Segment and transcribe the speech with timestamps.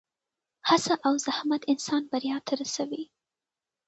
[0.69, 3.03] هڅه او زحمت انسان بریا ته رسوي.